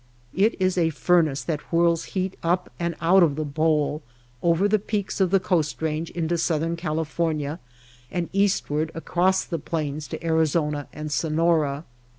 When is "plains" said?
9.59-10.07